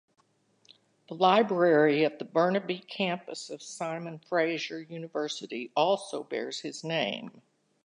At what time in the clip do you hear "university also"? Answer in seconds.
4.81-6.23